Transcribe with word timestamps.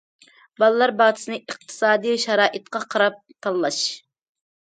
بالىلار 0.61 0.93
باغچىسىنى 1.01 1.37
ئىقتىسادى 1.41 2.15
شارائىتقا 2.25 2.83
قاراپ 2.95 3.19
تاللاش. 3.47 3.77